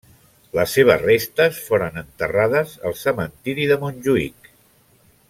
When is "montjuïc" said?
3.85-4.53